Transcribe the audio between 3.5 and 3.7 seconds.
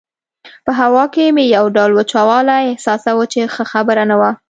ښه